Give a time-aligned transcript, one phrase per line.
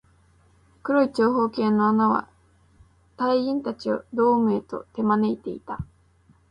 [0.81, 2.27] 黒い長方形の穴は、
[3.17, 5.85] 隊員達をドームへと手招いていた